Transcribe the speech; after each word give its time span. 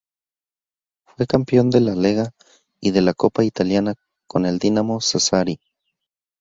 Fue 1.05 1.27
campeón 1.27 1.69
de 1.69 1.79
la 1.79 1.93
Lega 1.93 2.31
y 2.79 2.89
de 2.89 3.01
la 3.01 3.13
Copa 3.13 3.43
italiana 3.43 3.93
con 4.27 4.47
el 4.47 4.57
Dinamo 4.57 4.99
Sassari. 4.99 5.59